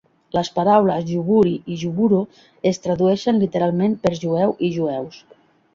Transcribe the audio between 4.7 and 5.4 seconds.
i "jueus".